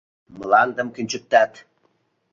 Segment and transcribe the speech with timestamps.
[0.37, 1.51] —Мландым кӱнчыктат.